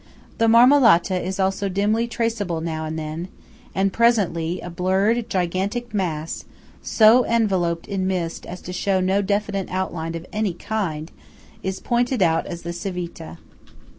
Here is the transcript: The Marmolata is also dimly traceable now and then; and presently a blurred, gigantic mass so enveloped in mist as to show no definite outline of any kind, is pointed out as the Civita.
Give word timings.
The 0.39 0.47
Marmolata 0.47 1.15
is 1.23 1.39
also 1.39 1.69
dimly 1.69 2.07
traceable 2.07 2.59
now 2.59 2.85
and 2.85 2.97
then; 2.97 3.27
and 3.75 3.93
presently 3.93 4.59
a 4.59 4.71
blurred, 4.71 5.29
gigantic 5.29 5.93
mass 5.93 6.43
so 6.81 7.23
enveloped 7.23 7.85
in 7.87 8.07
mist 8.07 8.47
as 8.47 8.61
to 8.63 8.73
show 8.73 8.99
no 8.99 9.21
definite 9.21 9.69
outline 9.69 10.15
of 10.15 10.25
any 10.33 10.53
kind, 10.55 11.11
is 11.61 11.79
pointed 11.79 12.23
out 12.23 12.47
as 12.47 12.63
the 12.63 12.73
Civita. 12.73 13.37